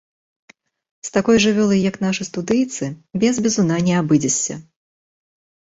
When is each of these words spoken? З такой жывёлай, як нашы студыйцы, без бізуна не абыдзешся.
З 1.09 1.13
такой 1.17 1.37
жывёлай, 1.45 1.81
як 1.91 1.95
нашы 2.05 2.23
студыйцы, 2.31 2.85
без 3.25 3.35
бізуна 3.49 3.77
не 3.91 3.99
абыдзешся. 4.01 4.55